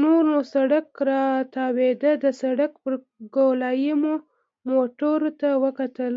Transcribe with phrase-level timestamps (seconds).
[0.00, 2.92] نور نو سړک راتاوېده، د سړک پر
[3.34, 4.14] ګولایې مو
[4.70, 6.14] موټرو ته وکتل.